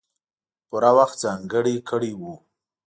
[0.67, 2.33] پوره وخت ځانګړی کړی وو.